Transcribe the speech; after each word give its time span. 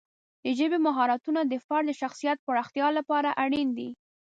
د 0.43 0.45
ژبې 0.57 0.79
مهارتونه 0.87 1.41
د 1.45 1.53
فرد 1.65 1.85
د 1.87 1.91
شخصیت 2.01 2.37
پراختیا 2.47 2.87
لپاره 2.97 3.29
اړین 3.43 3.67
دي. 3.77 3.89